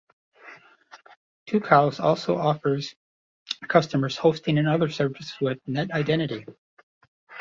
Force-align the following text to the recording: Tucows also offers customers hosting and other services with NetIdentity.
Tucows 1.45 1.99
also 1.99 2.35
offers 2.35 2.95
customers 3.67 4.17
hosting 4.17 4.57
and 4.57 4.67
other 4.67 4.89
services 4.89 5.35
with 5.39 5.59
NetIdentity. 5.67 6.47